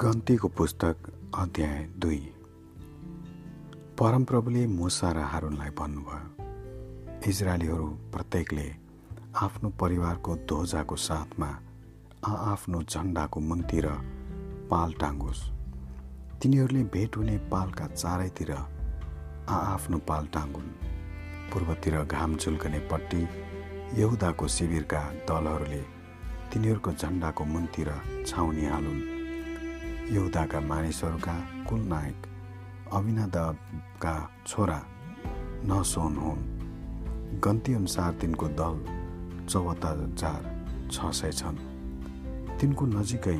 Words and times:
गन्तीको 0.00 0.48
पुस्तक 0.48 0.96
अध्याय 1.38 1.78
दुई। 1.98 2.18
परमप्रभुले 3.98 4.66
मुसा 4.66 5.10
र 5.12 5.18
हारुनलाई 5.18 5.70
भन्नुभयो 5.70 7.30
इजरायलीहरू 7.30 7.86
प्रत्येकले 8.14 8.66
आफ्नो 9.34 9.68
परिवारको 9.70 10.36
ध्वजाको 10.36 10.96
साथमा 10.96 11.50
आआफ्नो 12.26 12.82
झन्डाको 12.82 13.40
मुन्तिर 13.40 13.86
पाल 14.70 14.92
टाङ्गोस् 14.92 15.42
तिनीहरूले 16.42 16.82
भेट 16.94 17.16
हुने 17.16 17.36
पालका 17.50 17.86
चारैतिर 17.86 18.52
आआफ्नो 18.54 19.98
पाल 19.98 20.26
टाङ्गुन् 20.26 20.70
पूर्वतिर 21.50 22.02
घाम 22.04 22.36
झुल्कने 22.36 22.78
पट्टि 22.78 23.22
यहुदाको 24.00 24.48
शिविरका 24.48 25.02
दलहरूले 25.28 25.82
तिनीहरूको 26.52 26.92
झन्डाको 26.92 27.44
मुन्तिर 27.44 27.88
छाउनी 28.26 28.66
हालुन्। 28.66 29.17
यहुदाका 30.12 30.60
मानिसहरूका 30.60 31.34
कुल 31.68 31.80
नायक 31.80 32.26
अभिनादका 32.92 34.30
छोरा 34.46 34.82
नसोन 35.64 36.14
हुन्। 36.16 36.40
गन्ती 37.44 37.74
अनुसार 37.74 38.12
तिनको 38.12 38.48
दल 38.48 38.76
चौहत्तर 39.46 39.96
हजार 40.00 40.40
छ 40.92 41.10
सय 41.12 41.32
छन्। 41.32 41.56
तिनको 42.60 42.86
नजिकै 42.86 43.36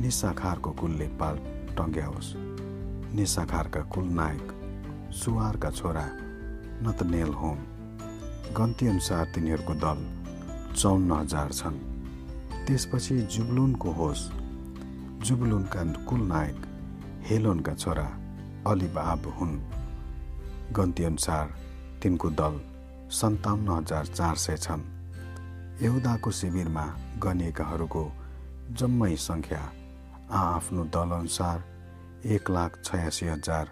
निसाखारको 0.00 0.70
कुलले 0.70 1.08
पाल 1.08 1.36
टङ्ग्याओस्। 1.76 2.32
निसाखारका 3.14 3.80
कुल 3.80 4.04
नायक 4.04 4.46
सुवारका 5.12 5.70
छोरा 5.70 6.06
नतनेल 6.82 7.28
हुन्। 7.28 7.60
गन्ती 8.56 8.86
अनुसार 8.86 9.24
तिनीहरूको 9.34 9.74
दल 9.74 9.98
चौन्न 10.74 11.12
हजार 11.12 11.52
छन्। 11.52 11.78
त्यसपछि 12.66 13.18
जुब्लुनको 13.18 13.90
होस्। 13.90 14.37
जुबलुनका 15.18 15.82
कुल 16.04 16.20
नायक 16.20 16.66
हेलोनका 17.26 17.74
छोरा 17.74 18.06
अलिबाब 18.66 19.26
हुन्। 19.26 19.54
गन्तीअनुसार 20.72 21.46
तिनको 22.02 22.30
दल 22.30 22.60
सन्ताउन्न 23.10 23.68
हजार 23.68 24.06
चार 24.06 24.36
सय 24.36 24.56
छन्। 24.56 24.82
यहुदाको 25.82 26.30
शिविरमा 26.30 26.84
गनिएकाहरूको 27.22 28.04
जम्मै 28.70 29.16
सङ्ख्या 29.16 29.62
आआफ्नो 30.30 30.84
दलअनुसार 30.84 31.58
एक 32.24 32.50
लाख 32.50 32.80
छयासी 32.84 33.26
हजार 33.26 33.66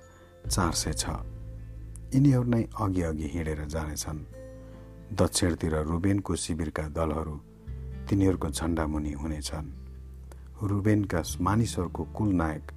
चार 0.50 0.72
सय 0.72 0.92
छ। 0.92 1.04
यिनीहरू 2.14 2.44
नै 2.44 2.62
अघि 2.80 3.02
अघि 3.02 3.26
हिँडेर 3.34 3.64
जानेछन्। 3.64 4.26
दक्षिणतिर 5.14 5.74
रुबेनको 5.82 6.36
शिविरका 6.36 6.88
दलहरू 6.88 7.36
तिनीहरूको 8.08 8.48
झन्डामुनि 8.50 9.12
हुनेछन्। 9.12 9.85
रुबेनका 10.62 11.22
मानिसहरूको 11.40 12.04
कुल 12.04 12.28
नायक 12.28 12.72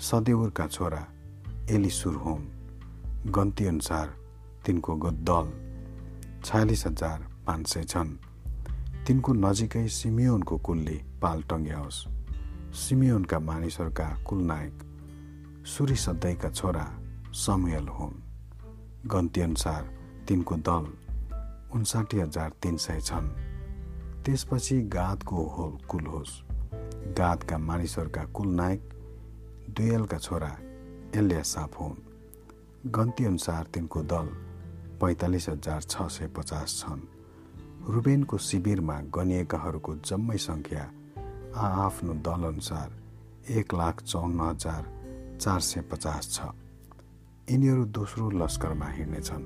सदेवरका 0.00 0.66
छोरा 0.66 1.06
एलिसुर 1.70 2.14
हुन् 2.14 3.30
गन्तीअनुसार 3.30 4.16
तिनको 4.66 5.10
दल 5.10 5.52
छयालिस 6.44 6.86
हजार 6.86 7.18
पाँच 7.46 7.66
सय 7.66 7.84
छन्। 7.84 8.10
तिनको 9.06 9.32
नजिकै 9.32 9.88
सिमियोनको 9.88 10.58
कुलले 10.58 11.04
पाल 11.22 11.42
टङ्ग्याओस्। 11.42 12.06
सिमियोनका 12.74 13.38
मानिसहरूका 13.38 14.18
कुल 14.26 14.42
नायक 14.42 14.82
सुरिसदैका 15.66 16.50
छोरा 16.50 16.98
समुयल 17.32 17.88
हुन् 17.88 18.22
गन्तीअनुसार 19.06 19.82
तिनको 20.28 20.56
दल 20.56 20.92
उन्साठी 21.74 22.20
हजार 22.20 22.50
तिन 22.62 22.76
सय 22.76 23.00
छन्। 23.00 23.28
त्यसपछि 24.24 24.82
गादको 24.82 25.36
होल 25.36 25.86
कुल 25.86 26.06
होस्। 26.06 26.43
गादका 27.04 27.58
मानिसहरूका 27.58 28.24
कुल 28.24 28.48
नायक 28.48 28.82
दुयलका 29.70 30.18
छोरा 30.18 30.56
एलियासाप 31.14 31.72
हुन्। 31.80 31.96
गन्तीअनुसार 32.90 33.64
तिनको 33.64 34.02
दल 34.02 34.26
पैँतालिस 35.00 35.48
हजार 35.48 35.82
छ 35.82 36.02
सय 36.08 36.26
पचास 36.26 36.68
छन्। 36.80 37.00
रुबेनको 37.88 38.38
शिविरमा 38.38 39.00
गनिएकाहरूको 39.00 39.94
जम्मै 39.94 40.36
सङ्ख्या 40.36 40.84
आआफ्नो 41.56 42.14
दलअनुसार 42.14 42.88
एक 43.50 43.74
लाख 43.74 44.02
चौन्न 44.02 44.40
हजार 44.40 44.82
चार 45.40 45.60
सय 45.60 45.80
पचास 45.80 46.32
छ। 46.32 46.40
यिनीहरू 47.50 47.84
दोस्रो 47.84 48.30
लस्करमा 48.30 48.88
हिँड्नेछन्। 48.88 49.44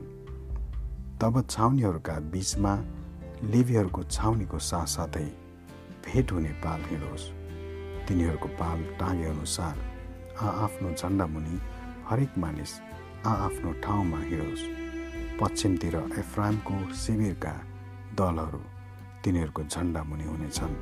तब 1.21 1.47
छाउनीहरूका 1.51 2.19
बिचमा 2.21 2.75
लिभीहरूको 3.43 4.03
छाउनीको 4.03 4.59
साथसाथै 4.59 5.27
भेट 6.07 6.33
हुने 6.33 6.53
पाल 6.65 6.81
हिँडोस्। 6.81 7.38
तिनीहरूको 8.09 8.49
पाल 8.49 8.83
टाँगे 9.01 9.25
अनुसार 9.25 9.77
आआफ्नो 10.41 10.93
झन्डा 10.93 11.27
मुनि 11.27 11.57
हरेक 12.09 12.39
मानिस 12.39 12.73
आआफ्नो 13.27 13.73
ठाउँमा 13.85 14.19
हिँडोस्। 14.19 14.63
पश्चिमतिर 15.41 15.97
एफ्रामको 16.19 16.77
शिविरका 16.95 17.53
दलहरू 18.17 18.61
तिनीहरूको 19.25 19.63
झन्डा 19.65 20.03
मुनि 20.03 20.25
हुनेछन्। 20.25 20.75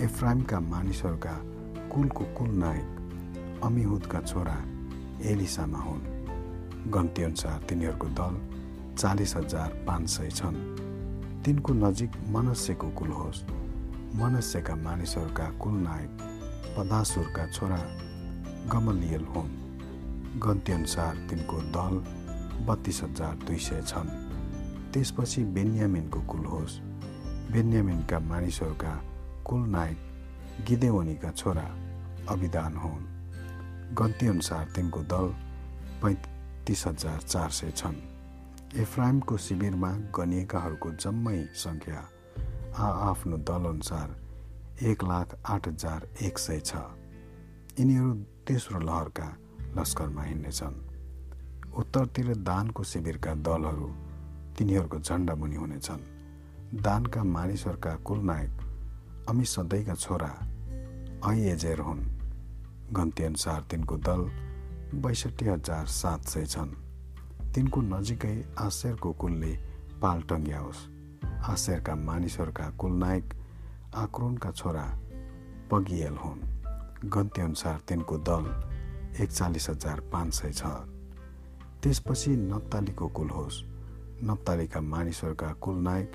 एफ्राइमका 0.00 0.60
मानिसहरूका 0.60 1.34
कुलको 1.92 2.24
कुल 2.24 2.48
नायक 2.48 3.60
अमिहुदका 3.64 4.20
छोरा 4.20 4.56
एलिसामा 5.28 5.78
हुन्। 5.78 6.02
गन्तीअनुसार 6.90 7.58
तिनीहरूको 7.68 8.08
दल 8.18 8.34
चालिस 8.96 9.36
हजार 9.36 9.68
पाँच 9.86 10.08
सय 10.08 10.30
छन्। 10.30 10.56
तिनको 11.44 11.72
नजिक 11.74 12.10
मनस्यको 12.28 12.88
कुल 12.90 13.08
होस्। 13.08 13.44
मनस्यका 14.16 14.74
मानिसहरूका 14.76 15.50
कुल 15.62 15.74
नायक 15.80 16.25
पदासुरका 16.76 17.46
छोरा 17.46 17.80
गमलियल 18.72 19.24
हुन्। 19.24 19.50
गन्तीअनुसार 20.40 21.16
तिनको 21.16 21.56
दल 21.76 21.94
बत्तिस 22.66 23.02
हजार 23.02 23.34
दुई 23.36 23.56
सय 23.56 23.82
छन्। 23.82 24.08
त्यसपछि 24.92 25.44
बेन्यामिनको 25.44 26.20
कुल 26.20 26.44
होस्। 26.44 26.80
बेन्यामिनका 27.52 28.18
मानिसहरूका 28.18 28.92
कुल 29.44 29.60
नायक 29.68 29.98
गिदेवनीका 30.68 31.30
छोरा 31.30 31.66
अभिदान 32.28 32.76
हुन्। 32.76 33.04
गन्तीअनुसार 33.94 34.64
तिनको 34.76 35.00
दल 35.02 35.26
पैँतिस 36.02 36.86
हजार 36.86 37.20
चार 37.20 37.50
सय 37.50 37.70
छन्। 37.70 37.96
एफ्राइमको 38.76 39.36
शिविरमा 39.36 39.90
गनिएकाहरूको 39.92 40.90
जम्मै 40.90 41.48
सङ्ख्या 41.54 42.00
आआफ्नो 42.78 43.36
दलअनुसार 43.36 44.25
एक 44.82 45.04
लाख 45.04 45.38
आठ 45.46 45.68
हजार 45.68 46.08
एक 46.22 46.38
सय 46.38 46.60
छ। 46.60 46.76
यिनीहरू 47.80 48.14
तेस्रो 48.14 48.80
लहरका 48.80 49.36
लस्करमा 49.76 50.22
हिँड्नेछन्। 50.22 50.74
उत्तरतिर 51.76 52.36
दानको 52.36 52.84
शिविरका 52.84 53.34
दलहरू 53.34 53.88
तिनीहरूको 54.58 54.98
झन्डा 54.98 55.34
मुनि 55.34 55.56
हुनेछन्। 55.56 56.82
दानका 56.82 57.24
मानिसहरूका 57.24 57.94
कुलनायक 57.94 58.50
अमित 59.28 59.46
सदैका 59.46 59.94
छोरा 59.94 60.32
ऐएजेर 61.32 61.80
हुन्। 61.80 62.04
गन्तीअनुसार 62.92 63.62
तिनको 63.62 63.96
दल 63.96 64.22
बैसठी 64.94 65.44
हजार 65.44 65.86
सात 65.86 66.24
सय 66.24 66.46
छन्। 66.46 66.68
तिनको 67.54 67.80
नजिकै 67.80 68.44
आशेरको 68.58 69.12
कुलले 69.12 69.56
पाल 70.02 70.22
टङ्ग्याओस्। 70.22 70.86
आशेरका 71.44 71.94
मानिसहरूका 71.94 72.70
कुलनायक 72.70 73.34
आक्रोनका 73.94 74.50
छोरा 74.50 74.98
पगियल 75.70 76.16
हुन्। 76.16 76.40
गन्तीअनुसार 77.08 77.80
तिनको 77.88 78.18
दल 78.18 78.44
एकचालिस 79.20 79.70
हजार 79.70 80.00
पाँच 80.00 80.34
सय 80.34 80.52
छ। 80.52 80.62
त्यसपछि 81.82 82.36
नप्तालीको 82.36 83.08
कुल 83.08 83.30
होस्। 83.30 83.64
नप्तालीका 84.24 84.80
मानिसहरूका 84.80 85.52
कुल 85.52 85.74
नायक 85.74 86.12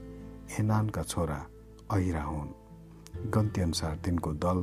एनानका 0.59 1.03
छोरा 1.03 1.47
अहिरा 1.91 2.23
हुन्। 2.23 2.49
गन्तीअनुसार 3.31 3.95
तिनको 3.95 4.33
दल 4.33 4.61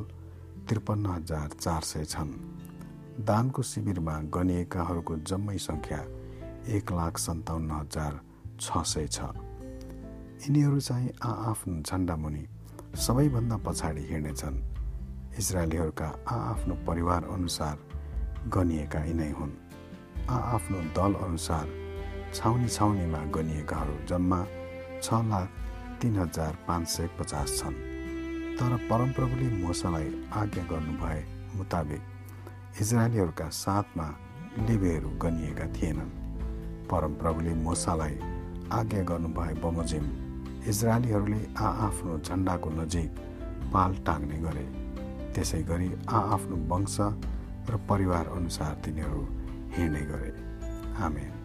त्रिपन्न 0.67 1.05
हजार 1.05 1.49
चार 1.49 1.81
सय 1.81 2.05
छन्। 2.05 2.31
दानको 3.25 3.61
शिविरमा 3.61 4.19
गनिएकाहरूको 4.19 5.15
जम्मै 5.17 5.57
सङ्ख्या 5.57 5.99
एक 6.67 6.91
लाख 6.91 7.17
सन्ताउन्न 7.17 7.71
हजार 7.71 8.19
छ 8.59 8.77
सय 8.83 9.07
छ। 9.07 9.19
यिनीहरू 9.19 10.79
चाहिँ 10.79 11.09
आआफ्नो 11.23 11.81
झन्डा 11.81 12.15
मुनि 12.15 12.47
सबैभन्दा 12.89 13.57
पछाडि 13.57 14.01
हिँड्नेछन्। 14.01 14.55
इजरायलीहरूका 15.39 16.07
आआफ्नो 16.27 16.75
परिवार 16.87 17.23
अनुसार 17.23 17.77
गनिएका 18.49 19.03
यिनै 19.05 19.29
हुन्। 19.31 19.51
आआफ्नो 20.29 20.79
दल 20.97 21.13
अनुसार 21.13 21.65
छाउनी 22.33 22.67
छाउनीमा 22.67 23.19
गनिएकाहरू 23.35 23.95
जम्मा 24.09 24.39
छ 25.03 25.13
लाख 25.13 25.49
तिन 26.01 26.15
हजार 26.17 26.57
पाँच 26.67 26.87
सय 26.87 27.09
पचास 27.19 27.57
छन्। 27.59 27.77
तर 28.57 28.75
परमप्रभुले 28.89 29.49
मोसालाई 29.63 30.09
आज्ञा 30.33 30.63
गर्नुभए 30.63 31.21
मुताबिक 31.55 32.01
इजरायलीहरूका 32.81 33.49
साथमा 33.49 34.07
लेबेहरू 34.59 35.09
गनिएका 35.09 35.67
थिएनन्। 35.73 36.11
परमप्रभुले 36.89 37.53
मोसालाई 37.53 38.17
आज्ञा 38.71 39.03
गर्नुभए 39.03 39.53
बमोजिम 39.53 40.05
इजरायलीहरूले 40.69 41.41
आआफ्नो 41.67 42.17
झन्डाको 42.19 42.69
नजिक 42.69 43.11
पाल 43.73 43.91
टाङ्ने 44.05 44.37
गरे। 44.45 44.65
त्यसै 45.33 45.61
गरी 45.69 45.89
आआफ्नो 46.19 46.55
वंश 46.69 46.97
र 47.69 47.77
परिवार 47.89 48.25
अनुसार 48.37 48.73
तिनीहरू 48.85 49.21
हिँड्ने 49.75 50.01
गरे। 50.11 50.31
आमेन। 51.05 51.38